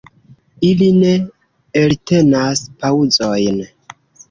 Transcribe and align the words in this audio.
Ili 0.69 0.87
ne 1.01 1.11
eltenas 1.83 2.65
paŭzojn. 2.83 3.65